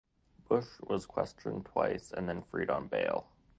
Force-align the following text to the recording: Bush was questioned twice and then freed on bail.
Bush 0.47 0.79
was 0.79 1.05
questioned 1.05 1.67
twice 1.67 2.11
and 2.11 2.27
then 2.27 2.41
freed 2.41 2.71
on 2.71 2.87
bail. 2.87 3.27